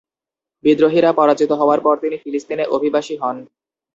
[0.63, 3.37] বিদ্রোহীরা পরাজিত হওয়ার পর তিনি ফিলিস্তিনে অভিবাসী হন।